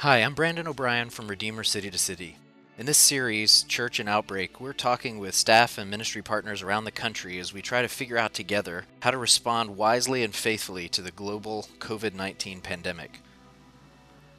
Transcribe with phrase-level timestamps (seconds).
[0.00, 2.38] Hi, I'm Brandon O'Brien from Redeemer City to City.
[2.78, 6.90] In this series, Church in Outbreak, we're talking with staff and ministry partners around the
[6.90, 11.02] country as we try to figure out together how to respond wisely and faithfully to
[11.02, 13.20] the global COVID 19 pandemic.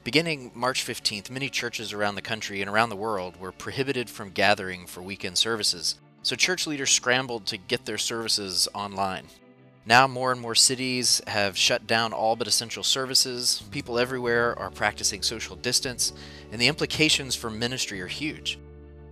[0.04, 4.32] Beginning March 15th, many churches around the country and around the world were prohibited from
[4.32, 9.28] gathering for weekend services, so church leaders scrambled to get their services online.
[9.86, 13.64] Now, more and more cities have shut down all but essential services.
[13.72, 16.14] People everywhere are practicing social distance,
[16.52, 18.60] and the implications for ministry are huge.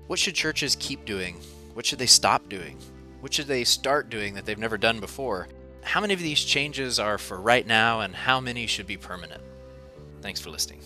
[0.08, 1.38] What should churches keep doing?
[1.74, 2.78] What should they stop doing?
[3.20, 5.48] What should they start doing that they've never done before?
[5.82, 9.42] How many of these changes are for right now, and how many should be permanent?
[10.22, 10.82] Thanks for listening.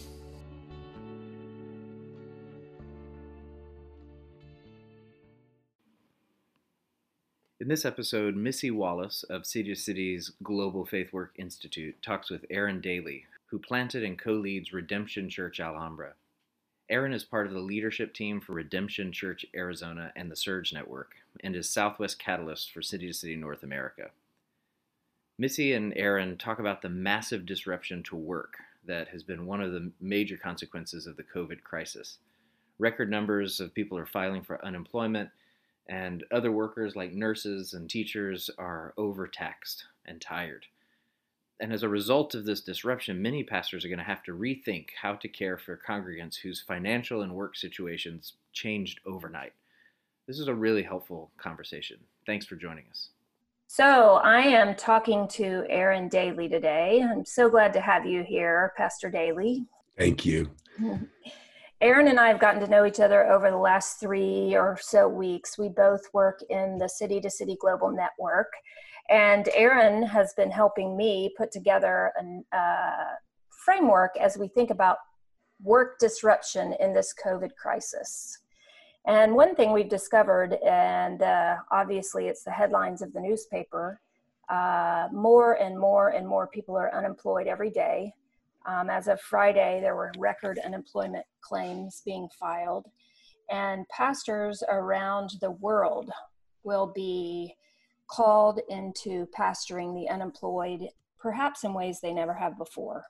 [7.63, 12.43] In this episode, Missy Wallace of City to City's Global Faith Work Institute talks with
[12.49, 16.15] Aaron Daly, who planted and co leads Redemption Church Alhambra.
[16.89, 21.13] Aaron is part of the leadership team for Redemption Church Arizona and the Surge Network,
[21.41, 24.11] and is Southwest Catalyst for City to City North America.
[25.39, 29.71] Missy and Aaron talk about the massive disruption to work that has been one of
[29.71, 32.17] the major consequences of the COVID crisis.
[32.77, 35.29] Record numbers of people are filing for unemployment
[35.87, 40.65] and other workers like nurses and teachers are overtaxed and tired.
[41.59, 44.87] And as a result of this disruption, many pastors are going to have to rethink
[45.01, 49.53] how to care for congregants whose financial and work situations changed overnight.
[50.27, 51.97] This is a really helpful conversation.
[52.25, 53.09] Thanks for joining us.
[53.67, 57.01] So, I am talking to Aaron Daly today.
[57.03, 59.65] I'm so glad to have you here, Pastor Daly.
[59.97, 60.51] Thank you.
[61.83, 65.05] Aaron and I have gotten to know each other over the last three or so
[65.05, 65.57] weeks.
[65.57, 68.53] We both work in the City to City Global Network,
[69.09, 73.15] and Aaron has been helping me put together a uh,
[73.49, 74.99] framework as we think about
[75.61, 78.39] work disruption in this COVID crisis.
[79.05, 83.99] And one thing we've discovered, and uh, obviously it's the headlines of the newspaper,
[84.47, 88.13] uh, more and more and more people are unemployed every day.
[88.65, 92.85] Um, as of Friday, there were record unemployment claims being filed,
[93.49, 96.11] and pastors around the world
[96.63, 97.55] will be
[98.09, 100.87] called into pastoring the unemployed,
[101.19, 103.05] perhaps in ways they never have before.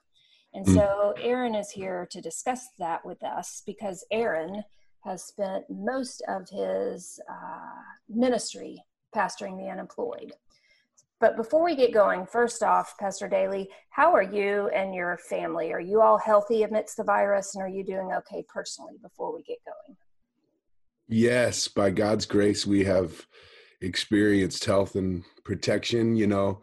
[0.54, 0.74] And hmm.
[0.74, 4.62] so, Aaron is here to discuss that with us because Aaron
[5.04, 8.82] has spent most of his uh, ministry
[9.14, 10.32] pastoring the unemployed.
[11.20, 15.72] But before we get going, first off, Pastor Daly, how are you and your family?
[15.72, 19.42] Are you all healthy amidst the virus and are you doing okay personally before we
[19.42, 19.96] get going?
[21.08, 23.26] Yes, by God's grace, we have
[23.80, 26.16] experienced health and protection.
[26.16, 26.60] You know,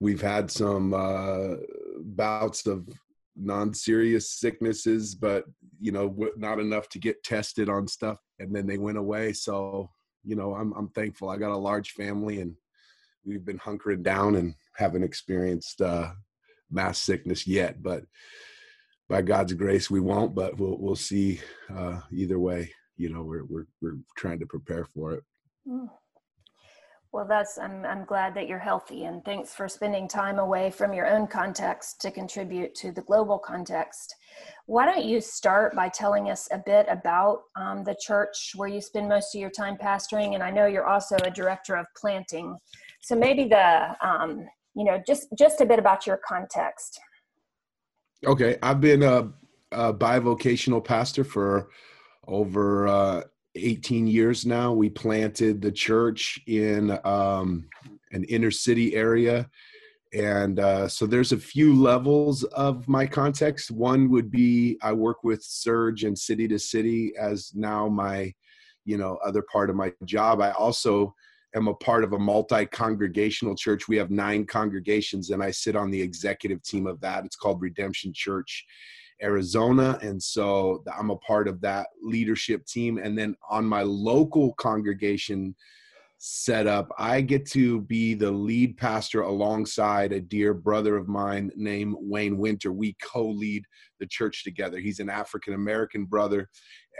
[0.00, 1.56] we've had some uh,
[2.00, 2.88] bouts of
[3.36, 5.44] non-serious sicknesses, but
[5.80, 9.32] you know, not enough to get tested on stuff, and then they went away.
[9.32, 9.90] So,
[10.24, 11.28] you know, I'm I'm thankful.
[11.28, 12.54] I got a large family, and
[13.24, 16.10] we've been hunkering down and haven't experienced uh,
[16.70, 17.82] mass sickness yet.
[17.82, 18.04] But
[19.08, 20.34] by God's grace, we won't.
[20.34, 21.40] But we'll we'll see.
[21.74, 25.24] Uh, either way, you know, we're we're we're trying to prepare for it.
[25.68, 25.88] Mm.
[27.14, 30.92] Well, that's I'm I'm glad that you're healthy, and thanks for spending time away from
[30.92, 34.12] your own context to contribute to the global context.
[34.66, 38.80] Why don't you start by telling us a bit about um, the church where you
[38.80, 42.56] spend most of your time pastoring, and I know you're also a director of planting.
[43.04, 46.98] So maybe the um, you know just just a bit about your context.
[48.26, 49.30] Okay, I've been a,
[49.72, 51.68] a bivocational pastor for
[52.26, 53.22] over uh,
[53.56, 54.72] 18 years now.
[54.72, 57.68] We planted the church in um,
[58.12, 59.50] an inner city area.
[60.14, 63.70] And uh, so there's a few levels of my context.
[63.70, 68.32] One would be I work with Surge and City to City as now my,
[68.86, 70.40] you know, other part of my job.
[70.40, 71.14] I also
[71.54, 73.88] am a part of a multi-congregational church.
[73.88, 77.24] We have nine congregations, and I sit on the executive team of that.
[77.24, 78.66] It's called Redemption Church
[79.22, 79.98] Arizona.
[80.02, 82.98] And so I'm a part of that leadership team.
[82.98, 85.54] And then on my local congregation
[86.18, 91.96] setup, I get to be the lead pastor alongside a dear brother of mine named
[92.00, 92.72] Wayne Winter.
[92.72, 93.64] We co lead
[94.00, 94.78] the church together.
[94.78, 96.48] He's an African American brother,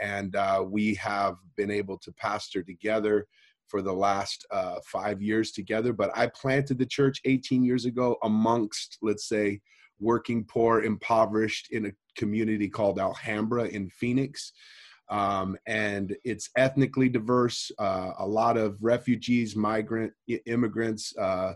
[0.01, 3.27] and uh, we have been able to pastor together
[3.67, 5.93] for the last uh, five years together.
[5.93, 9.61] But I planted the church 18 years ago amongst, let's say,
[9.99, 14.51] working poor, impoverished in a community called Alhambra in Phoenix.
[15.09, 20.11] Um, and it's ethnically diverse, uh, a lot of refugees, migrant,
[20.45, 21.15] immigrants.
[21.17, 21.53] Uh,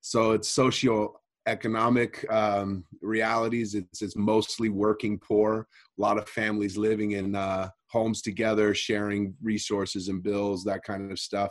[0.00, 1.14] so it's socio
[1.48, 3.74] economic um, realities.
[3.74, 5.66] It's, it's mostly working poor.
[5.98, 11.10] A lot of families living in uh, homes together, sharing resources and bills, that kind
[11.10, 11.50] of stuff.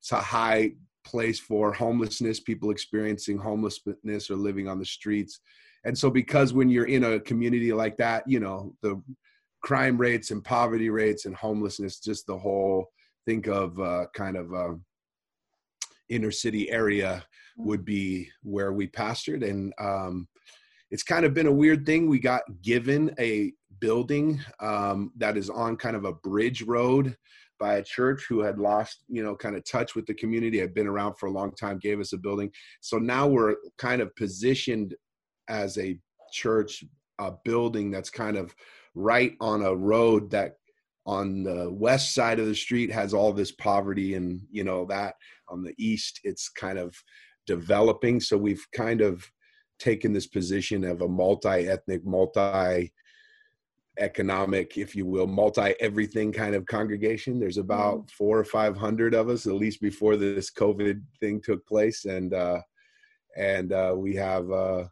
[0.00, 0.72] It's a high
[1.04, 5.40] place for homelessness, people experiencing homelessness or living on the streets.
[5.84, 9.02] And so, because when you're in a community like that, you know, the
[9.62, 12.86] crime rates and poverty rates and homelessness, just the whole
[13.26, 14.74] think of uh, kind of uh,
[16.08, 17.24] inner city area
[17.56, 19.48] would be where we pastored.
[19.48, 20.28] And um,
[20.90, 22.08] it's kind of been a weird thing.
[22.08, 27.16] We got given a building um, that is on kind of a bridge road
[27.60, 30.74] by a church who had lost, you know, kind of touch with the community, had
[30.74, 32.50] been around for a long time, gave us a building.
[32.80, 34.94] So now we're kind of positioned
[35.48, 35.98] as a
[36.32, 36.84] church,
[37.18, 38.54] a building that's kind of
[38.94, 40.56] right on a road that
[41.06, 45.14] on the west side of the street has all this poverty and you know that.
[45.48, 46.96] On the east it's kind of
[47.46, 48.20] developing.
[48.20, 49.28] So we've kind of
[49.78, 52.92] taken this position of a multi-ethnic multi
[53.98, 57.38] economic if you will multi everything kind of congregation.
[57.38, 58.10] There's about mm.
[58.10, 62.04] four or five hundred of us at least before this covid thing took place.
[62.04, 62.60] And uh
[63.36, 64.84] and uh we have uh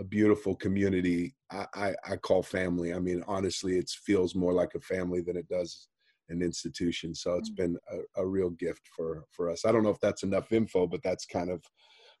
[0.00, 2.94] a beautiful community I, I, I call family.
[2.94, 5.88] I mean, honestly, it feels more like a family than it does
[6.30, 7.14] an institution.
[7.14, 7.62] So it's mm-hmm.
[7.62, 9.64] been a, a, real gift for for us.
[9.64, 11.62] I don't know if that's enough info, but that's kind of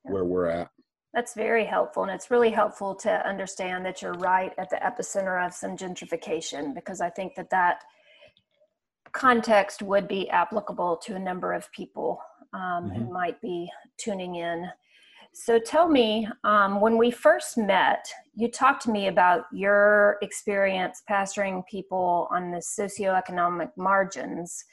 [0.04, 0.12] yeah.
[0.12, 0.68] where we're at.
[1.14, 5.44] That's very helpful, and it's really helpful to understand that you're right at the epicenter
[5.44, 7.82] of some gentrification because I think that that
[9.12, 12.20] context would be applicable to a number of people
[12.52, 12.90] um, mm-hmm.
[12.90, 13.68] who might be
[13.98, 14.70] tuning in
[15.32, 21.02] so tell me, um, when we first met, you talked to me about your experience
[21.08, 24.64] pastoring people on the socioeconomic margins,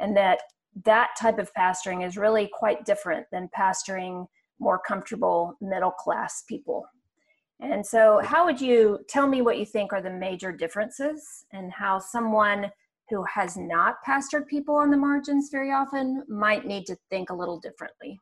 [0.00, 0.40] and that
[0.84, 4.26] that type of pastoring is really quite different than pastoring
[4.58, 6.86] more comfortable middle class people.
[7.60, 11.72] And so, how would you tell me what you think are the major differences and
[11.72, 12.70] how someone
[13.10, 17.34] who has not pastored people on the margins very often might need to think a
[17.34, 18.18] little differently?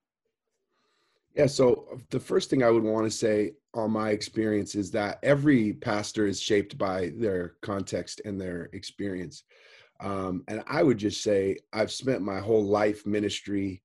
[1.35, 5.19] Yeah, so the first thing I would want to say on my experience is that
[5.25, 9.43] every pastor is shaped by their context and their experience.
[9.99, 13.83] Um, and I would just say I've spent my whole life ministry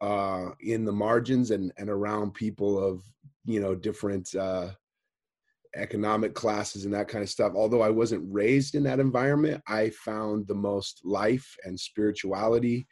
[0.00, 3.02] uh, in the margins and, and around people of,
[3.44, 4.68] you know, different uh,
[5.74, 7.54] economic classes and that kind of stuff.
[7.56, 12.86] Although I wasn't raised in that environment, I found the most life and spirituality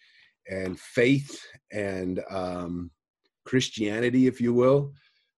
[0.49, 1.41] and faith
[1.71, 2.91] and um,
[3.51, 4.93] Christianity, if you will,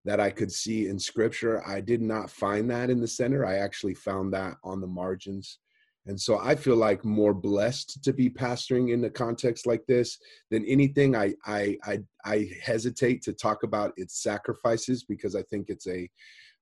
[0.05, 1.67] that I could see in scripture.
[1.67, 3.47] I did not find that in the center.
[3.47, 5.61] I actually found that on the margins.
[6.05, 10.19] And so I feel like more blessed to be pastoring in a context like this
[10.51, 11.17] than anything.
[11.17, 16.11] I I I, I hesitate to talk about its sacrifices because I think it's a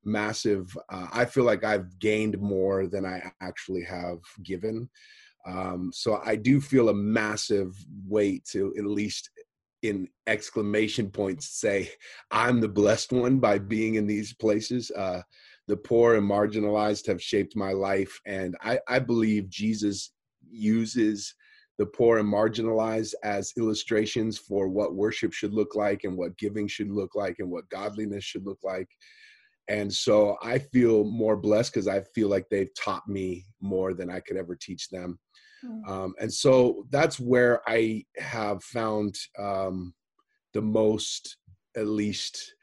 [0.04, 0.76] massive.
[0.88, 4.88] Uh, I feel like I've gained more than I actually have given.
[5.46, 7.74] Um, so I do feel a massive
[8.06, 9.30] weight to at least
[9.82, 11.90] in exclamation points say
[12.30, 14.90] i'm the blessed one by being in these places.
[14.90, 15.22] Uh,
[15.68, 20.12] the poor and marginalized have shaped my life and I, I believe jesus
[20.50, 21.34] uses
[21.80, 26.68] the poor and marginalized as illustrations for what worship should look like and what giving
[26.68, 28.86] should look like and what godliness should look like.
[29.68, 34.10] And so i feel more blessed because i feel like they've taught me more than
[34.10, 35.18] i could ever teach them
[35.64, 35.88] Mm.
[35.88, 39.94] Um, and so that's where I have found um,
[40.52, 41.36] the most,
[41.76, 42.54] at least,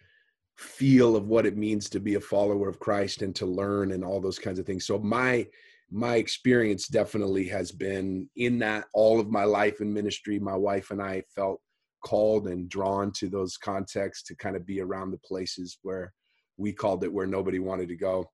[0.58, 4.04] feel of what it means to be a follower of Christ and to learn and
[4.04, 4.86] all those kinds of things.
[4.86, 5.48] So my
[5.90, 10.38] my experience definitely has been in that all of my life in ministry.
[10.38, 11.62] My wife and I felt
[12.04, 16.12] called and drawn to those contexts to kind of be around the places where
[16.58, 18.26] we called it where nobody wanted to go.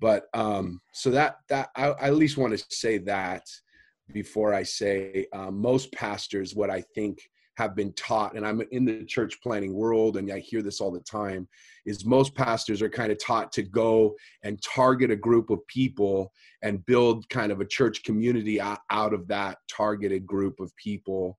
[0.00, 3.42] But um, so that that I, I at least want to say that
[4.12, 7.18] before I say uh, most pastors, what I think
[7.56, 10.90] have been taught, and I'm in the church planting world, and I hear this all
[10.90, 11.46] the time,
[11.84, 16.32] is most pastors are kind of taught to go and target a group of people
[16.62, 21.38] and build kind of a church community out of that targeted group of people.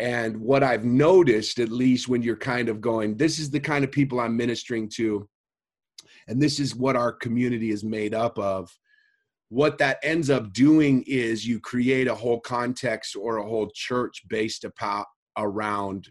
[0.00, 3.84] And what I've noticed, at least when you're kind of going, this is the kind
[3.84, 5.28] of people I'm ministering to,
[6.26, 8.70] and this is what our community is made up of
[9.50, 14.22] what that ends up doing is you create a whole context or a whole church
[14.28, 15.04] based upon
[15.36, 16.08] around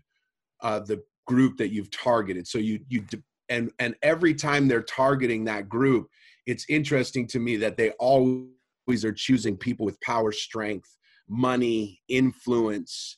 [0.61, 3.03] uh, the group that you've targeted so you you
[3.49, 6.07] and and every time they're targeting that group
[6.45, 13.17] it's interesting to me that they always are choosing people with power strength money influence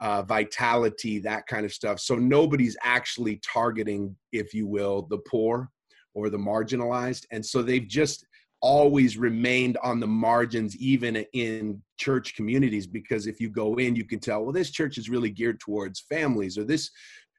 [0.00, 2.00] uh, vitality, that kind of stuff.
[2.00, 5.70] So nobody's actually targeting, if you will, the poor
[6.14, 7.26] or the marginalized.
[7.30, 8.26] And so they've just
[8.62, 14.04] always remained on the margins, even in church communities, because if you go in, you
[14.04, 16.90] can tell, well, this church is really geared towards families, or this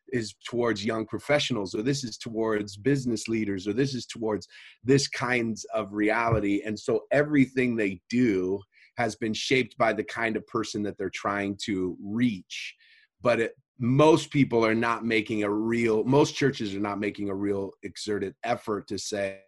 [0.09, 4.47] is towards young professionals, or this is towards business leaders, or this is towards
[4.83, 6.61] this kinds of reality.
[6.65, 8.59] And so everything they do
[8.97, 12.75] has been shaped by the kind of person that they're trying to reach.
[13.21, 17.35] But it, most people are not making a real, most churches are not making a
[17.35, 19.39] real exerted effort to say,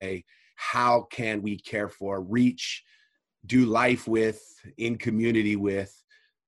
[0.00, 0.24] hey,
[0.70, 2.84] how can we care for, reach,
[3.46, 4.40] do life with,
[4.78, 5.92] in community with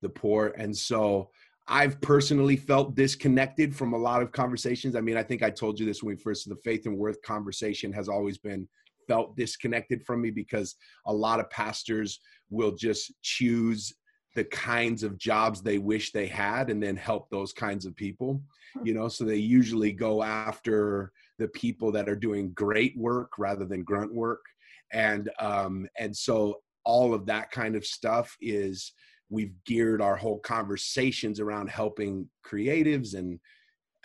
[0.03, 0.55] the poor?
[0.57, 1.31] And so
[1.67, 4.95] I've personally felt disconnected from a lot of conversations.
[4.95, 7.21] I mean, I think I told you this when we first, the faith and work
[7.23, 8.69] conversation has always been
[9.09, 13.93] felt disconnected from me because a lot of pastors will just choose
[14.37, 18.43] the kinds of jobs they wish they had and then help those kinds of people
[18.75, 18.87] hmm.
[18.87, 23.65] you know so they usually go after the people that are doing great work rather
[23.65, 24.45] than grunt work.
[24.93, 28.93] And um and so all of that kind of stuff is
[29.31, 33.41] we've geared our whole conversations around helping creatives and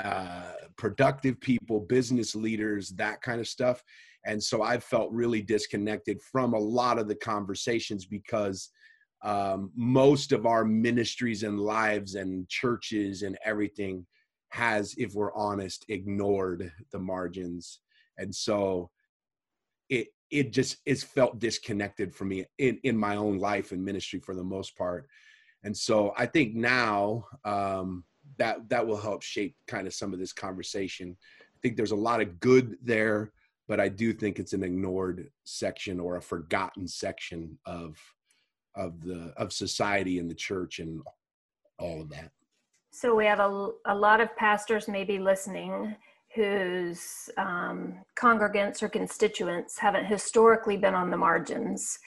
[0.02, 3.84] uh, productive people business leaders that kind of stuff.
[4.26, 8.70] And so i've felt really disconnected from a lot of the conversations because
[9.24, 14.06] um, most of our ministries and lives and churches and everything
[14.50, 17.80] has if we're honest ignored the margins.
[18.18, 18.90] And so
[19.90, 24.20] it it just is felt disconnected for me in in my own life and ministry
[24.20, 25.08] for the most part.
[25.64, 28.04] And so i think now um
[28.38, 31.18] that that will help shape kind of some of this conversation.
[31.42, 33.32] I think there's a lot of good there
[33.70, 37.98] but I do think it's an ignored section or a forgotten section of
[38.76, 41.02] of the of society and the church and
[41.78, 42.32] all of that.
[42.92, 45.96] So we have a, a lot of pastors maybe listening
[46.36, 51.98] whose um, congregants or constituents haven't historically been on the margins,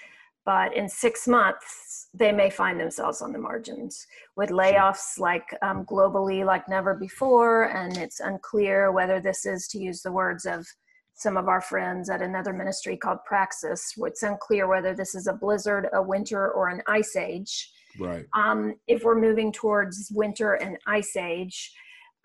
[0.45, 5.85] but in six months they may find themselves on the margins with layoffs like um,
[5.85, 10.67] globally like never before, and it's unclear whether this is to use the words of
[11.15, 13.93] some of our friends at another ministry called Praxis.
[13.99, 17.71] It's unclear whether this is a blizzard, a winter, or an ice age.
[17.99, 18.27] Right.
[18.33, 21.73] Um, if we're moving towards winter and ice age,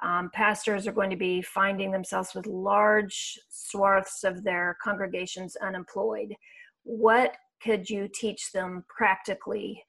[0.03, 6.35] um, pastors are going to be finding themselves with large swaths of their congregations unemployed.
[6.83, 9.83] What could you teach them practically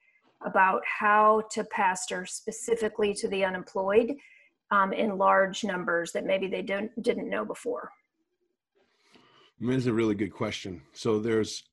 [0.46, 4.14] about how to pastor specifically to the unemployed
[4.70, 7.90] um, in large numbers that maybe they don't didn't know before?
[9.60, 10.80] I mean, a really good question.
[10.92, 11.64] So there's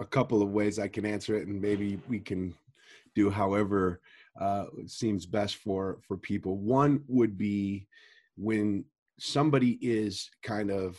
[0.00, 2.54] a couple of ways I can answer it, and maybe we can
[3.14, 4.00] do however
[4.40, 6.58] uh, seems best for for people.
[6.58, 7.86] One would be
[8.36, 8.84] when
[9.18, 10.98] somebody is kind of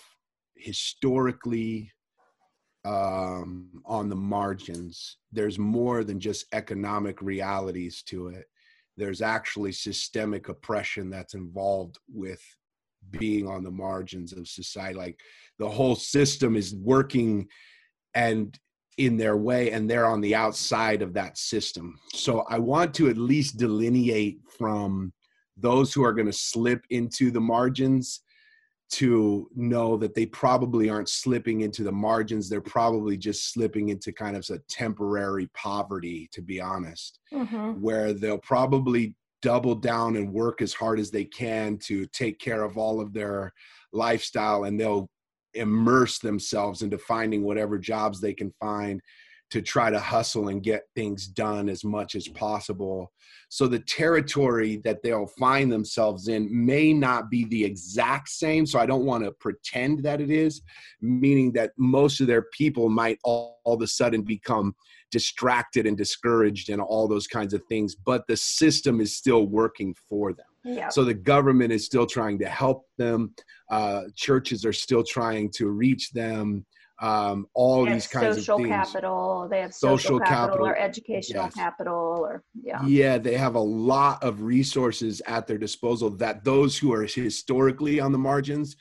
[0.55, 1.91] historically
[2.85, 5.17] um, on the margins.
[5.31, 8.45] There's more than just economic realities to it.
[8.97, 12.41] There's actually systemic oppression that's involved with
[13.09, 14.95] being on the margins of society.
[14.95, 15.19] Like
[15.59, 17.47] the whole system is working
[18.13, 18.57] and
[19.05, 23.09] in their way and they're on the outside of that system so i want to
[23.09, 25.11] at least delineate from
[25.57, 28.21] those who are going to slip into the margins
[28.89, 34.11] to know that they probably aren't slipping into the margins they're probably just slipping into
[34.11, 37.71] kind of a temporary poverty to be honest mm-hmm.
[37.81, 42.63] where they'll probably double down and work as hard as they can to take care
[42.63, 43.51] of all of their
[43.91, 45.09] lifestyle and they'll
[45.53, 49.01] immerse themselves into finding whatever jobs they can find
[49.51, 53.11] to try to hustle and get things done as much as possible.
[53.49, 58.65] So the territory that they'll find themselves in may not be the exact same.
[58.65, 60.61] So I don't want to pretend that it is,
[61.01, 64.73] meaning that most of their people might all, all of a sudden become
[65.11, 69.95] distracted and discouraged and all those kinds of things, but the system is still working
[70.09, 70.45] for them.
[70.63, 70.89] Yeah.
[70.89, 73.33] So the government is still trying to help them.
[73.69, 76.65] Uh, churches are still trying to reach them.
[77.01, 78.45] Um, all these kinds of things.
[78.45, 79.47] Social capital.
[79.49, 81.55] They have social, social capital, capital, or educational yes.
[81.55, 82.85] capital, or yeah.
[82.85, 87.99] Yeah, they have a lot of resources at their disposal that those who are historically
[87.99, 88.75] on the margins,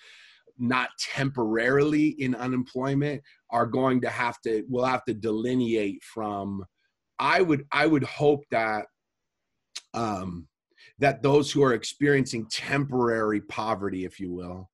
[0.58, 3.22] not temporarily in unemployment,
[3.52, 4.64] are going to have to.
[4.68, 6.64] Will have to delineate from.
[7.18, 8.86] I would I would hope that
[9.94, 10.48] um,
[10.98, 14.70] that those who are experiencing temporary poverty, if you will,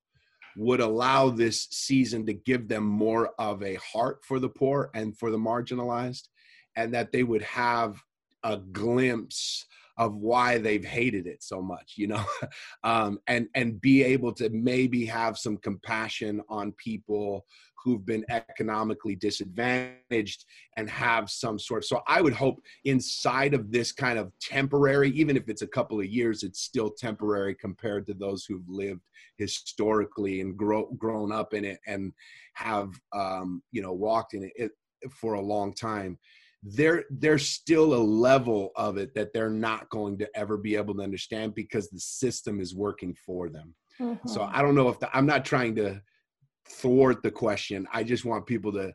[0.56, 5.16] would allow this season to give them more of a heart for the poor and
[5.18, 6.28] for the marginalized,
[6.76, 8.00] and that they would have
[8.42, 9.66] a glimpse
[9.98, 12.24] of why they've hated it so much you know
[12.84, 17.44] um, and and be able to maybe have some compassion on people
[17.86, 20.44] who've been economically disadvantaged
[20.76, 25.10] and have some sort of so i would hope inside of this kind of temporary
[25.10, 29.02] even if it's a couple of years it's still temporary compared to those who've lived
[29.38, 32.12] historically and grow, grown up in it and
[32.54, 34.72] have um, you know walked in it
[35.08, 36.18] for a long time
[36.64, 40.92] there there's still a level of it that they're not going to ever be able
[40.92, 44.28] to understand because the system is working for them mm-hmm.
[44.28, 46.02] so i don't know if the, i'm not trying to
[46.68, 47.86] thwart the question.
[47.92, 48.92] I just want people to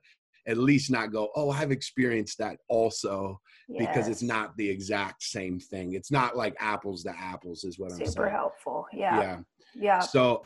[0.48, 3.88] at least not go, oh, I've experienced that also, yes.
[3.88, 5.94] because it's not the exact same thing.
[5.94, 8.12] It's not like apples to apples, is what Super I'm saying.
[8.12, 8.88] Super helpful.
[8.92, 9.20] Yeah.
[9.20, 9.40] Yeah.
[9.75, 10.00] Yeah.
[10.00, 10.44] So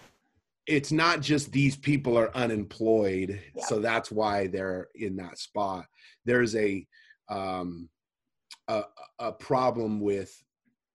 [0.67, 3.65] it's not just these people are unemployed, yeah.
[3.65, 5.85] so that's why they're in that spot.
[6.25, 6.85] There's a
[7.29, 7.89] um
[8.67, 8.83] a,
[9.19, 10.35] a problem with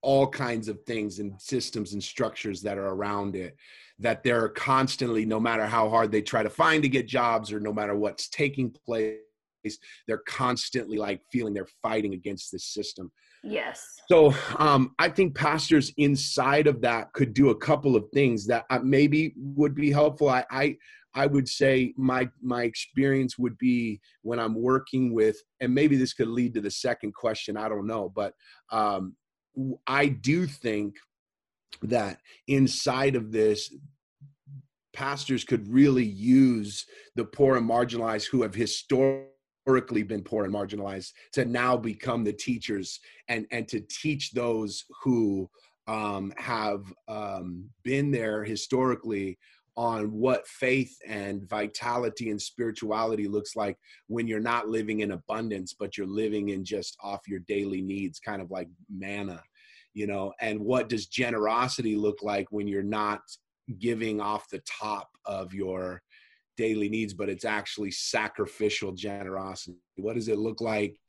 [0.03, 3.57] all kinds of things and systems and structures that are around it
[4.01, 7.61] that they're constantly no matter how hard they try to find to get jobs or
[7.61, 9.17] no matter what's taking place
[10.07, 13.11] they're constantly like feeling they're fighting against this system.
[13.43, 13.87] Yes.
[14.09, 18.65] So um, i think pastors inside of that could do a couple of things that
[18.71, 20.29] uh, maybe would be helpful.
[20.29, 20.77] I, I
[21.15, 26.13] i would say my my experience would be when i'm working with and maybe this
[26.13, 28.33] could lead to the second question i don't know but
[28.71, 29.17] um,
[29.89, 30.95] i do think
[31.83, 33.75] that inside of this
[34.93, 41.13] pastors could really use the poor and marginalized who have historically been poor and marginalized
[41.33, 45.49] to now become the teachers and and to teach those who
[45.87, 49.39] um, have um, been there historically
[49.77, 53.77] on what faith and vitality and spirituality looks like
[54.09, 58.19] when you're not living in abundance but you're living in just off your daily needs
[58.19, 59.41] kind of like manna
[59.95, 60.33] you know?
[60.41, 63.21] And what does generosity look like when you're not
[63.79, 66.03] giving off the top of your
[66.57, 69.79] daily needs but it's actually sacrificial generosity.
[69.97, 71.01] What does it look like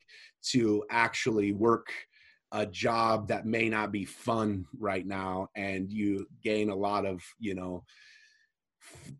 [0.50, 1.88] to actually work
[2.52, 7.22] a job that may not be fun right now and you gain a lot of
[7.38, 7.82] you know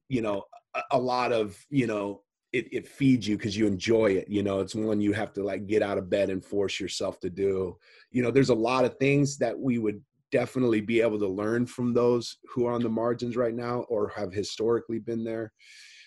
[0.09, 0.45] you know
[0.91, 4.61] a, lot of you know it, it feeds you because you enjoy it you know?
[4.61, 7.79] It's one you have to like get out of bed and force yourself to do.
[8.11, 10.03] You know there's a lot of things that we would
[10.33, 14.09] definitely be able to learn from those who are on the margins right now or
[14.09, 15.53] have historically been there.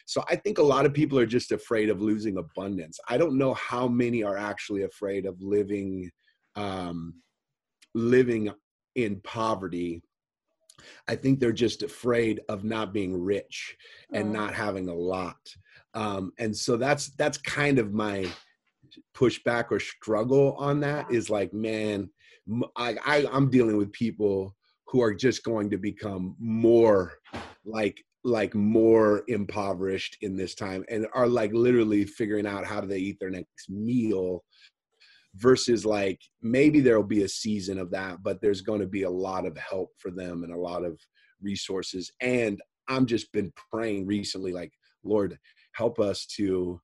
[0.08, 3.00] So i think a lot of people are just afraid of losing abundance.
[3.10, 6.12] I don't know how many are actually afraid of living
[6.56, 7.16] um
[7.94, 8.52] living
[8.96, 10.04] in poverty.
[11.08, 13.76] I think they're just afraid of not being rich
[14.14, 15.38] and not having a lot.
[15.94, 18.28] Um, and so that's that's kind of my
[19.16, 22.10] pushback or struggle on that is like, man,
[22.76, 24.56] I, I I'm dealing with people
[24.88, 27.14] who are just going to become more
[27.66, 32.88] like like more impoverished in this time and are like literally figuring out how do
[32.88, 34.44] they eat their next meal
[35.36, 39.10] versus like maybe there'll be a season of that but there's going to be a
[39.10, 41.00] lot of help for them and a lot of
[41.42, 42.12] resources.
[42.22, 44.72] And i'm just been praying recently like
[45.04, 45.38] lord
[45.74, 46.80] help us to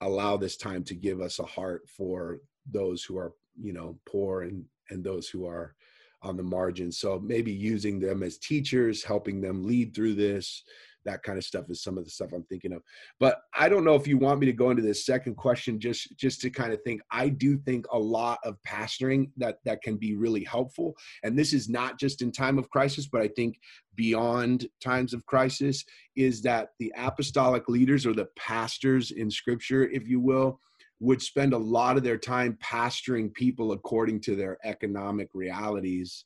[0.00, 2.38] allow this time to give us a heart for
[2.70, 5.74] those who are you know poor and and those who are
[6.22, 10.64] on the margins so maybe using them as teachers helping them lead through this
[11.08, 12.82] that kind of stuff is some of the stuff i'm thinking of.
[13.18, 16.16] But i don't know if you want me to go into this second question just
[16.16, 17.00] just to kind of think.
[17.10, 20.94] I do think a lot of pastoring that that can be really helpful.
[21.22, 23.58] And this is not just in time of crisis but i think
[23.94, 25.84] beyond times of crisis
[26.16, 30.60] is that the apostolic leaders or the pastors in scripture if you will
[31.00, 36.24] would spend a lot of their time pastoring people according to their economic realities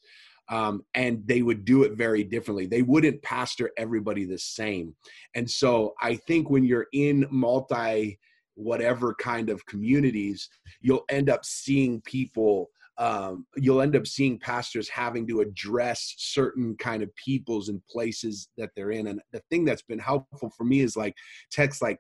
[0.49, 2.67] um, and they would do it very differently.
[2.67, 4.95] They wouldn't pastor everybody the same.
[5.35, 8.19] And so I think when you're in multi
[8.55, 10.51] whatever kind of communities,
[10.83, 12.69] you'll end up seeing people.
[12.99, 18.49] Um, you'll end up seeing pastors having to address certain kind of peoples and places
[18.59, 19.07] that they're in.
[19.07, 21.15] And the thing that's been helpful for me is like
[21.51, 21.99] texts like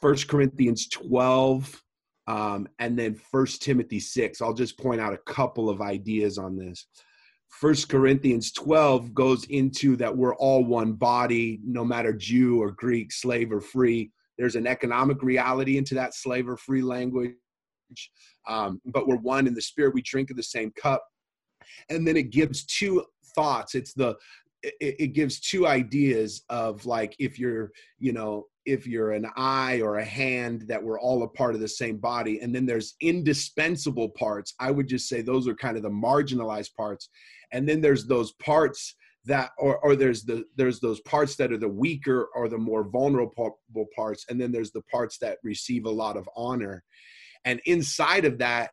[0.00, 1.82] First Corinthians 12
[2.30, 4.40] um, and then First Timothy 6.
[4.40, 6.86] I'll just point out a couple of ideas on this.
[7.48, 13.10] First Corinthians 12 goes into that we're all one body, no matter Jew or Greek,
[13.10, 14.12] slave or free.
[14.38, 17.34] There's an economic reality into that slave or free language,
[18.48, 19.92] um, but we're one in the spirit.
[19.92, 21.04] We drink of the same cup.
[21.88, 23.74] And then it gives two thoughts.
[23.74, 24.14] It's the
[24.62, 29.80] it, it gives two ideas of like if you're you know if you're an eye
[29.80, 32.94] or a hand that we're all a part of the same body and then there's
[33.00, 37.08] indispensable parts i would just say those are kind of the marginalized parts
[37.52, 41.58] and then there's those parts that or, or there's the there's those parts that are
[41.58, 43.58] the weaker or the more vulnerable
[43.94, 46.82] parts and then there's the parts that receive a lot of honor
[47.44, 48.70] and inside of that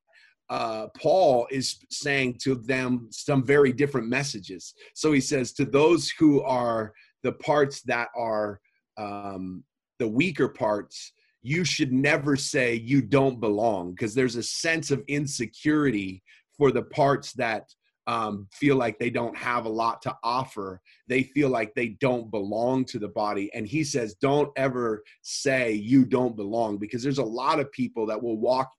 [0.49, 4.73] uh, Paul is saying to them some very different messages.
[4.93, 8.61] So he says to those who are the parts that are
[8.97, 9.63] um,
[9.99, 15.03] the weaker parts, you should never say you don't belong because there's a sense of
[15.07, 16.23] insecurity
[16.57, 17.73] for the parts that
[18.07, 20.81] um, feel like they don't have a lot to offer.
[21.07, 23.51] They feel like they don't belong to the body.
[23.53, 28.05] And he says, don't ever say you don't belong because there's a lot of people
[28.07, 28.71] that will walk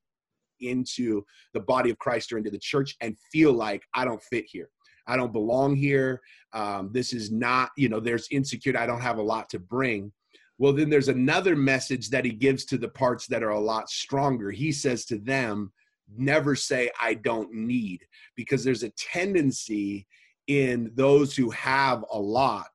[0.60, 4.46] into the body of Christ or into the church and feel like I don't fit
[4.48, 4.70] here.
[5.06, 6.20] I don't belong here.
[6.52, 8.82] Um, this is not, you know, there's insecurity.
[8.82, 10.12] I don't have a lot to bring.
[10.58, 13.88] Well, then there's another message that he gives to the parts that are a lot
[13.88, 14.50] stronger.
[14.50, 15.72] He says to them,
[16.16, 20.06] never say, I don't need, because there's a tendency
[20.48, 22.70] in those who have a lot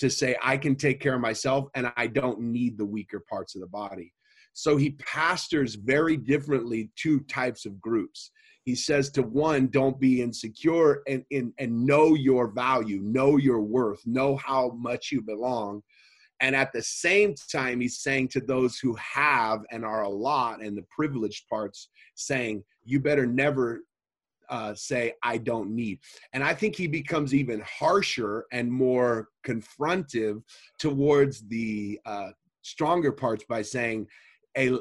[0.00, 3.54] to say, I can take care of myself and I don't need the weaker parts
[3.54, 4.12] of the body.
[4.52, 8.30] So he pastors very differently two types of groups.
[8.64, 13.60] He says to one, don't be insecure and, and, and know your value, know your
[13.60, 15.82] worth, know how much you belong.
[16.40, 20.62] And at the same time, he's saying to those who have and are a lot
[20.62, 23.80] and the privileged parts, saying, you better never
[24.48, 25.98] uh, say, I don't need.
[26.32, 30.42] And I think he becomes even harsher and more confrontive
[30.78, 32.30] towards the uh,
[32.62, 34.06] stronger parts by saying,
[34.56, 34.76] a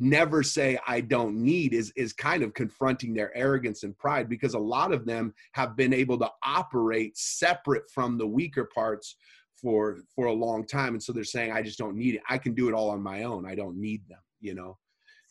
[0.00, 4.54] never say I don't need is is kind of confronting their arrogance and pride because
[4.54, 9.16] a lot of them have been able to operate separate from the weaker parts
[9.60, 12.22] for for a long time and so they're saying I just don't need it.
[12.28, 13.46] I can do it all on my own.
[13.46, 14.78] I don't need them, you know.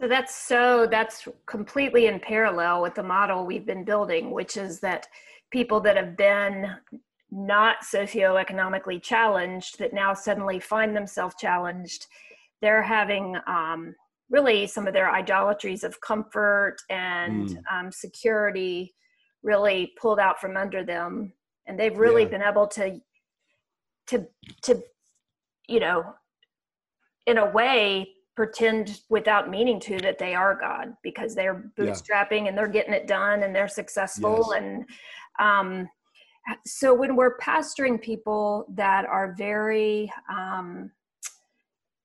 [0.01, 4.79] So that's so that's completely in parallel with the model we've been building, which is
[4.81, 5.07] that
[5.51, 6.75] people that have been
[7.31, 12.07] not socioeconomically challenged that now suddenly find themselves challenged
[12.61, 13.93] they're having um,
[14.29, 17.57] really some of their idolatries of comfort and mm.
[17.71, 18.93] um, security
[19.43, 21.31] really pulled out from under them
[21.67, 22.29] and they've really yeah.
[22.29, 22.99] been able to
[24.07, 24.27] to
[24.61, 24.81] to
[25.67, 26.03] you know
[27.25, 32.47] in a way pretend without meaning to that they are god because they're bootstrapping yeah.
[32.47, 34.61] and they're getting it done and they're successful yes.
[34.61, 34.85] and
[35.39, 35.89] um
[36.65, 40.91] so when we're pastoring people that are very um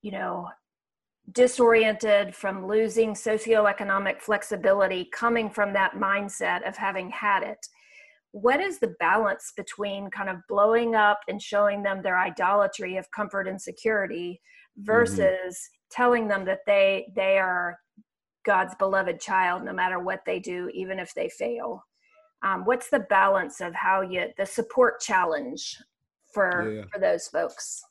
[0.03, 0.49] you know,
[1.31, 7.69] disoriented from losing socioeconomic flexibility coming from that mindset of having had it
[8.33, 13.11] what is the balance between kind of blowing up and showing them their idolatry of
[13.11, 14.41] comfort and security
[14.79, 14.87] mm-hmm.
[14.87, 15.87] versus mm-hmm.
[15.91, 17.79] telling them that they they are
[18.45, 21.85] god's beloved child no matter what they do even if they fail
[22.43, 25.77] um, what's the balance of how you the support challenge
[26.33, 26.85] for yeah, yeah.
[26.93, 27.83] for those folks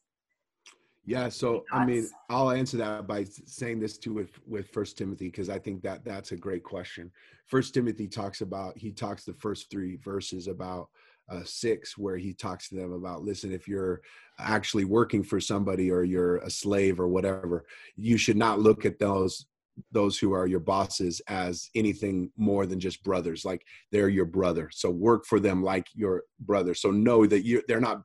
[1.12, 5.28] yeah, so I mean, I'll answer that by saying this too with with First Timothy
[5.28, 7.12] because I think that that's a great question.
[7.48, 10.88] First Timothy talks about he talks the first three verses about
[11.30, 14.02] uh, six where he talks to them about listen if you're
[14.40, 17.64] actually working for somebody or you're a slave or whatever
[17.96, 19.46] you should not look at those
[19.92, 24.70] those who are your bosses as anything more than just brothers like they're your brother.
[24.72, 26.74] So work for them like your brother.
[26.74, 28.02] So know that you they're not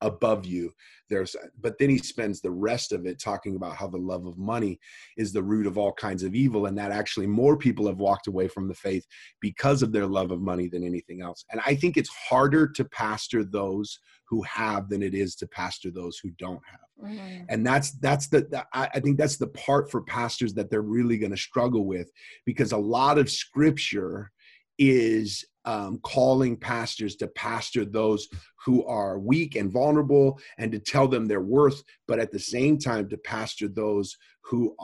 [0.00, 0.72] above you
[1.08, 4.38] there's but then he spends the rest of it talking about how the love of
[4.38, 4.78] money
[5.16, 8.26] is the root of all kinds of evil and that actually more people have walked
[8.26, 9.06] away from the faith
[9.40, 12.84] because of their love of money than anything else and i think it's harder to
[12.86, 17.44] pastor those who have than it is to pastor those who don't have mm-hmm.
[17.48, 21.18] and that's that's the, the i think that's the part for pastors that they're really
[21.18, 22.10] going to struggle with
[22.44, 24.30] because a lot of scripture
[24.78, 28.28] is um, calling pastors to pastor those
[28.64, 32.78] who are weak and vulnerable and to tell them their worth, but at the same
[32.78, 34.74] time to pastor those who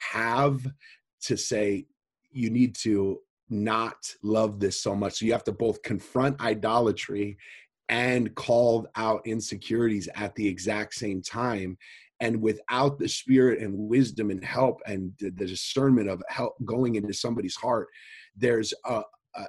[0.00, 0.60] have
[1.22, 1.86] to say,
[2.30, 5.14] you need to not love this so much.
[5.14, 7.38] So you have to both confront idolatry
[7.88, 11.78] and call out insecurities at the exact same time
[12.20, 17.12] and without the spirit and wisdom and help and the, discernment of help going into
[17.12, 17.88] somebody's heart
[18.36, 19.02] there's a,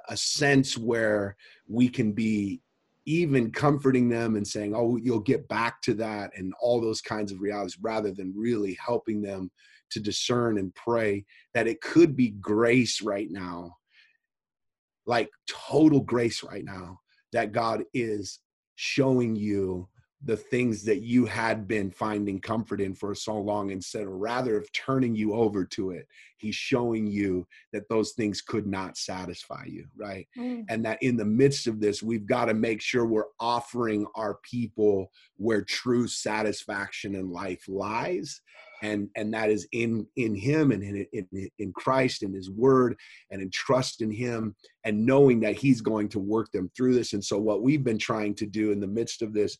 [0.08, 1.36] a sense where
[1.68, 2.60] we can be
[3.06, 7.30] even comforting them and saying, oh, you'll get back to that and all those kinds
[7.30, 9.50] of realities rather than really helping them
[9.90, 13.76] to discern and pray that it could be grace right now,
[15.06, 16.98] like total grace right now,
[17.32, 18.40] that God is
[18.74, 19.88] showing you
[20.26, 24.56] the things that you had been finding comfort in for so long instead of rather
[24.56, 29.64] of turning you over to it he's showing you that those things could not satisfy
[29.66, 30.64] you right mm.
[30.68, 34.38] and that in the midst of this we've got to make sure we're offering our
[34.42, 38.40] people where true satisfaction in life lies
[38.82, 42.96] and and that is in in him and in, in in christ and his word
[43.30, 47.12] and in trust in him and knowing that he's going to work them through this
[47.12, 49.56] and so what we've been trying to do in the midst of this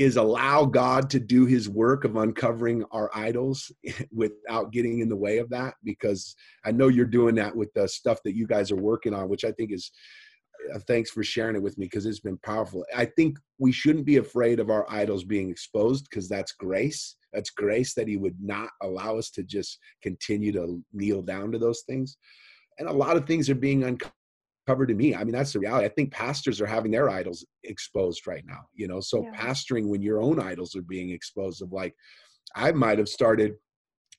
[0.00, 3.70] is allow god to do his work of uncovering our idols
[4.12, 6.34] without getting in the way of that because
[6.64, 9.44] i know you're doing that with the stuff that you guys are working on which
[9.44, 9.92] i think is
[10.74, 12.84] uh, thanks for sharing it with me because it's been powerful.
[12.94, 17.16] I think we shouldn't be afraid of our idols being exposed because that's grace.
[17.32, 21.58] That's grace that He would not allow us to just continue to kneel down to
[21.58, 22.18] those things.
[22.78, 24.12] And a lot of things are being uncovered
[24.66, 25.14] to me.
[25.14, 25.86] I mean, that's the reality.
[25.86, 29.00] I think pastors are having their idols exposed right now, you know.
[29.00, 29.32] So, yeah.
[29.36, 31.94] pastoring when your own idols are being exposed, of like,
[32.54, 33.54] I might have started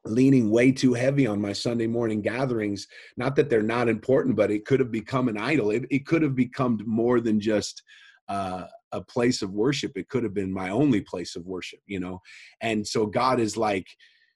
[0.04, 2.88] leaning way too heavy on my Sunday morning gatherings.
[3.18, 5.72] Not that they're not important, but it could have become an idol.
[5.72, 7.84] It, it could have become more than just
[8.28, 9.94] uh, a place of worship.
[9.96, 12.20] It could have been my only place of worship, you know?
[12.62, 13.88] And so God is like,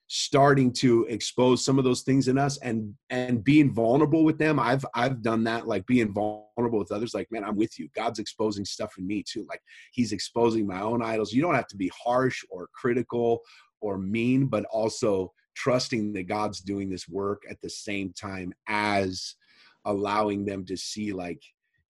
[0.08, 4.58] starting to expose some of those things in us and and being vulnerable with them.
[4.58, 7.88] I've i've done that like being vulnerable with others like man i'm with you.
[7.94, 9.44] God's exposing stuff in me too.
[9.48, 9.60] Like
[9.92, 11.32] he's exposing my own idols.
[11.32, 13.40] You don't have to be harsh or critical
[13.80, 19.34] or mean but also trusting that God's doing this work at the same time as
[19.86, 21.42] allowing them to see like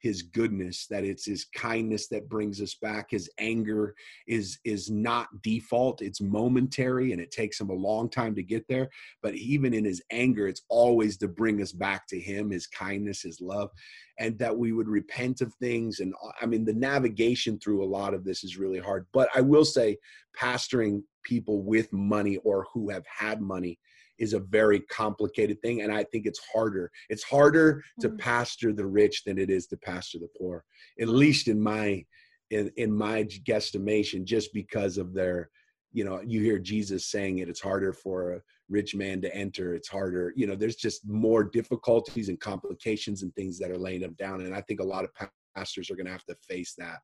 [0.07, 3.11] his goodness that it's his kindness that brings us back.
[3.11, 3.95] His anger
[4.29, 6.01] is is not default.
[6.01, 8.88] It's momentary and it takes him a long time to get there.
[9.21, 13.23] But even in his anger it's always to bring us back to him his kindness
[13.23, 13.71] his love
[14.19, 15.99] and that we would repent of things.
[15.99, 19.07] And uh, i mean the navigation through a lot of this is really hard.
[19.12, 19.99] But i will say
[20.40, 23.79] pastoring people with money or who have had money
[24.19, 26.91] is a very complicated thing and i think it's harder.
[27.09, 28.17] It's harder to mm-hmm.
[28.17, 30.65] pastor the rich than it is to pastor the poor
[31.01, 32.05] at least in my
[32.51, 35.51] in in my guesstimation just because of their
[35.93, 39.75] you know you hear jesus saying it it's harder for a rich man to enter
[39.75, 44.01] it's harder you know there's just more difficulties and complications and things that are laying
[44.01, 45.11] them down and i think a lot of
[45.57, 46.99] pastors are going to have to face that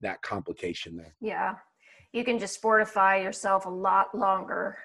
[0.00, 1.14] that complication there.
[1.20, 1.54] Yeah.
[2.12, 4.78] You can just fortify yourself a lot longer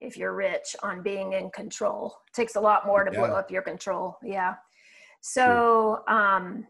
[0.00, 2.14] if you're rich on being in control.
[2.28, 3.18] It takes a lot more to yeah.
[3.18, 4.16] blow up your control.
[4.22, 4.54] Yeah.
[5.20, 6.66] So, um,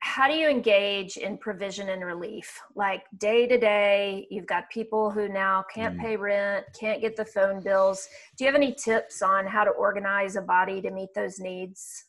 [0.00, 2.58] how do you engage in provision and relief?
[2.76, 6.00] Like day to day, you've got people who now can't mm.
[6.00, 8.08] pay rent, can't get the phone bills.
[8.36, 12.04] Do you have any tips on how to organize a body to meet those needs?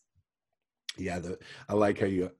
[0.97, 2.31] Yeah, the, I like how you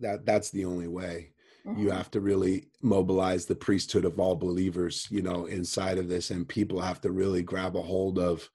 [0.00, 0.26] that.
[0.26, 1.32] That's the only way
[1.66, 1.80] mm-hmm.
[1.80, 6.30] you have to really mobilize the priesthood of all believers you know inside of this
[6.30, 8.48] and people have to really grab a hold of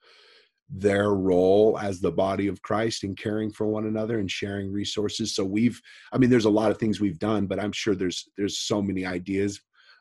[0.68, 5.34] their role as the body of Christ in caring for one another and sharing resources.
[5.34, 5.80] So we've,
[6.12, 8.82] I mean, there's a lot of things we've done, but I'm sure there's there's so
[8.82, 9.60] many ideas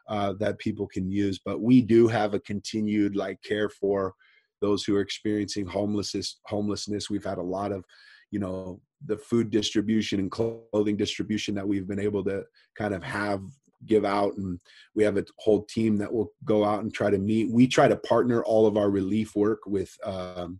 [0.09, 1.39] uh, that people can use.
[1.43, 4.13] But we do have a continued like care for
[4.61, 6.39] those who are experiencing homelessness.
[6.45, 7.09] Homelessness.
[7.09, 7.85] We've had a lot of,
[8.31, 12.43] you know, the food distribution and clothing distribution that we've been able to
[12.77, 13.41] kind of have
[13.85, 14.35] give out.
[14.37, 14.59] And
[14.95, 17.51] we have a whole team that will go out and try to meet.
[17.51, 20.59] We try to partner all of our relief work with um,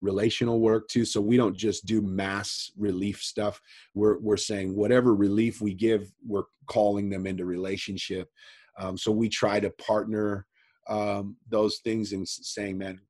[0.00, 1.04] relational work too.
[1.04, 3.60] So we don't just do mass relief stuff.
[3.94, 8.28] We're we're saying whatever relief we give we're calling them into relationship.
[8.78, 10.46] Um, so we try to partner
[10.88, 13.00] um, those things and saying man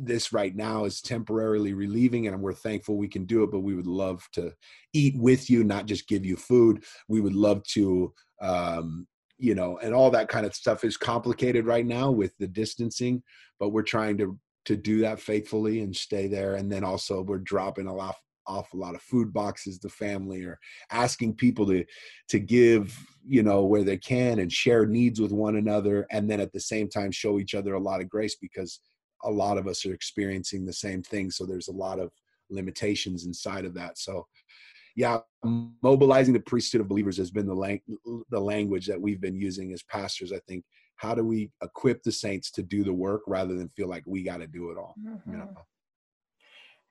[0.00, 3.74] this right now is temporarily relieving and we're thankful we can do it but we
[3.74, 4.52] would love to
[4.92, 6.84] eat with you not just give you food.
[7.08, 9.06] We would love to um,
[9.38, 13.22] you know and all that kind of stuff is complicated right now with the distancing
[13.58, 16.54] but we're trying to to do that faithfully and stay there.
[16.54, 19.78] And then also we're dropping a lot off a lot of food boxes.
[19.78, 20.58] To family or
[20.90, 21.84] asking people to
[22.28, 26.40] to give you know where they can and share needs with one another and then
[26.40, 28.80] at the same time show each other a lot of grace because
[29.24, 31.30] a lot of us are experiencing the same thing.
[31.30, 32.10] So there's a lot of
[32.50, 33.98] limitations inside of that.
[33.98, 34.26] So
[34.96, 35.18] yeah,
[35.82, 37.82] mobilizing the priesthood of believers has been the lang-
[38.30, 40.32] the language that we've been using as pastors.
[40.32, 40.64] I think
[40.96, 44.22] how do we equip the saints to do the work rather than feel like we
[44.22, 44.94] got to do it all?
[45.02, 45.32] Mm-hmm.
[45.32, 45.54] You know?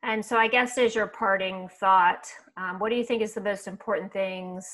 [0.02, 2.26] And so, I guess as your parting thought,
[2.58, 4.68] um, what do you think is the most important things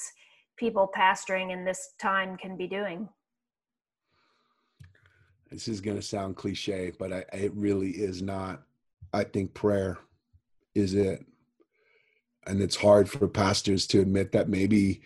[0.58, 3.10] people pastoring in this time can be doing?
[5.56, 8.62] This is going to sound cliche, but I, it really is not.
[9.12, 9.98] I think prayer
[10.76, 11.26] is it.
[12.46, 15.02] And it's hard for pastors to admit that maybe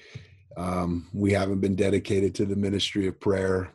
[0.58, 3.72] Um, we haven't been dedicated to the ministry of prayer.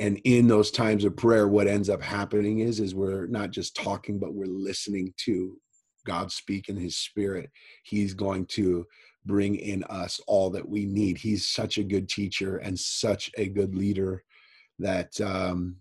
[0.00, 3.76] And in those times of prayer, what ends up happening is, is we're not just
[3.76, 5.60] talking, but we're listening to
[6.04, 7.50] God speak in his spirit.
[7.84, 8.86] He's going to
[9.26, 11.18] bring in us all that we need.
[11.18, 14.24] He's such a good teacher and such a good leader
[14.80, 15.76] that um,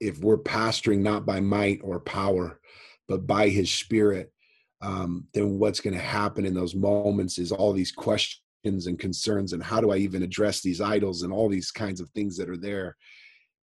[0.00, 2.60] if we're pastoring not by might or power,
[3.08, 4.32] but by his spirit,
[4.80, 8.40] um, then what's going to happen in those moments is all these questions
[8.86, 12.08] and concerns and how do I even address these idols and all these kinds of
[12.10, 12.96] things that are there.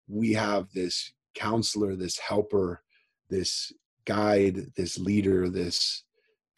[0.06, 2.82] We have this counselor, this helper,
[3.30, 3.72] this
[4.04, 6.04] guide, this leader, this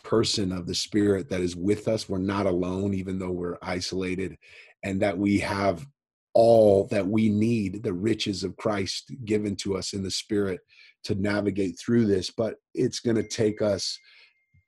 [0.04, 2.08] person of the spirit that is with us.
[2.08, 4.36] We're not alone, even though we're isolated,
[4.82, 5.86] and that we have
[6.34, 10.60] all that we need, the riches of Christ given to us in the Spirit
[11.04, 12.30] to navigate through this.
[12.30, 13.98] But it's going to take us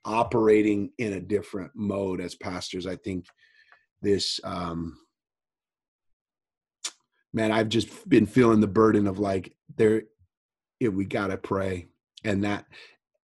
[0.05, 2.87] operating in a different mode as pastors.
[2.87, 3.27] I think
[4.01, 4.99] this, um,
[7.33, 10.03] man, I've just been feeling the burden of like, there,
[10.81, 11.87] yeah, we got to pray.
[12.25, 12.67] And that,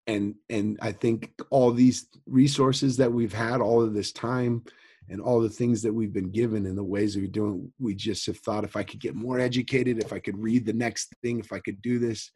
[0.06, 4.64] and, and I think all these resources that we've had all of this time,
[5.10, 7.96] and all the things that we've been given and the ways that we're doing we
[7.96, 11.14] just have thought if i could get more educated if i could read the next
[11.22, 12.32] thing if i could do this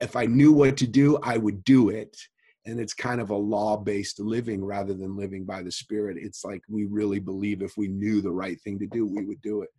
[0.00, 2.16] if i knew what to do i would do it.
[2.66, 6.18] And it's kind of a law based living rather than living by the spirit.
[6.20, 9.40] It's like we really believe if we knew the right thing to do we would
[9.40, 9.70] do it.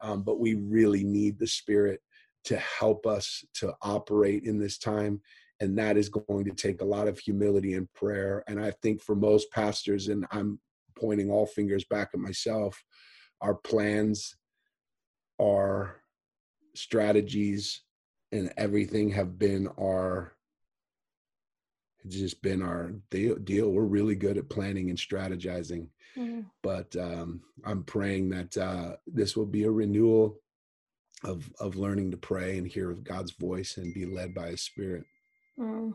[0.00, 2.00] Um, but we really need the spirit
[2.46, 5.20] to help us to operate in this time
[5.60, 8.42] and that is going to take a lot of humility and prayer.
[8.48, 10.58] And i think for most pastors and i'm
[11.04, 12.82] pointing all fingers back at myself
[13.40, 14.36] our plans
[15.40, 16.00] our
[16.74, 17.82] strategies
[18.32, 20.32] and everything have been our
[22.04, 23.70] it's just been our deal, deal.
[23.70, 26.40] we're really good at planning and strategizing mm-hmm.
[26.62, 30.40] but um, i'm praying that uh, this will be a renewal
[31.22, 35.04] of of learning to pray and hear god's voice and be led by his spirit
[35.58, 35.92] mm.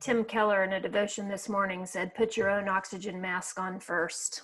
[0.00, 4.42] Tim Keller in a devotion this morning said, "Put your own oxygen mask on first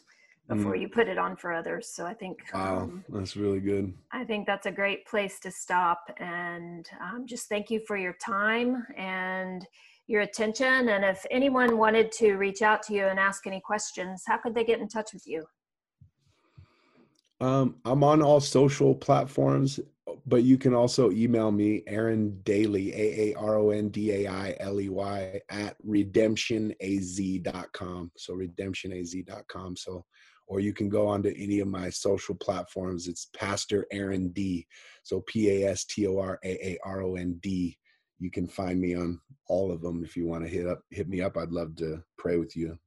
[0.49, 0.81] before mm.
[0.81, 3.93] you put it on for others." So I think wow, um, that's really good.
[4.13, 8.15] I think that's a great place to stop, and um, just thank you for your
[8.15, 9.67] time and
[10.07, 10.89] your attention.
[10.89, 14.55] And if anyone wanted to reach out to you and ask any questions, how could
[14.55, 15.45] they get in touch with you?
[17.41, 19.81] Um, I'm on all social platforms
[20.27, 23.41] but you can also email me aaron dailey a-a-r-o-n-d-a-i-l-e-y
[25.51, 30.03] at redemptionaz.com so redemptionaz.com so
[30.47, 33.09] or you can go onto any of my social platforms.
[33.09, 34.67] It's pastor aaron d.
[35.03, 37.79] So p-a-s-t-o-r-a-a-r-o-n-d
[38.21, 41.09] you can find me on all of them if you want to hit up hit
[41.09, 41.37] me up.
[41.37, 42.79] I'd love to pray with you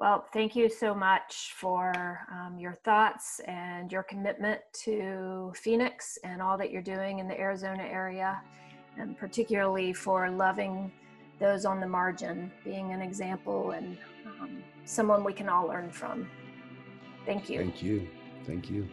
[0.00, 6.40] well, thank you so much for um, your thoughts and your commitment to Phoenix and
[6.40, 8.40] all that you're doing in the Arizona area,
[8.96, 10.90] and particularly for loving
[11.38, 16.26] those on the margin, being an example and um, someone we can all learn from.
[17.26, 17.58] Thank you.
[17.58, 18.08] Thank you.
[18.46, 18.88] Thank you.